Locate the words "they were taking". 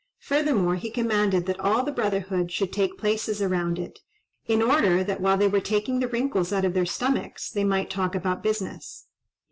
5.37-5.99